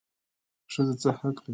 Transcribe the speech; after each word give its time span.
ښځه 0.71 0.93
څه 1.01 1.09
حق 1.19 1.37
لري؟ 1.43 1.49